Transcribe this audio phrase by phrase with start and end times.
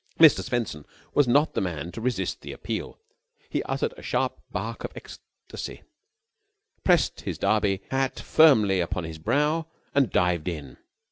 [0.19, 0.43] Mr.
[0.43, 2.97] Swenson was not the man to resist the appeal.
[3.49, 5.83] He uttered a sharp bark of ecstasy,
[6.83, 10.77] pressed his Derby hat firmly upon his brow and dived in.